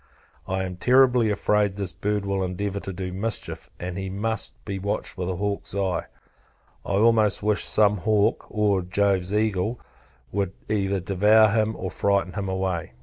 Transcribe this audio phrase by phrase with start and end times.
[0.47, 3.69] I am terribly afraid, this bird will endeavour to do mischief.
[3.79, 6.05] He must be watched with a hawk's eye.
[6.83, 9.79] I almost wish some hawk, or Jove's eagle,
[10.31, 12.93] would either devour him or frighten him away.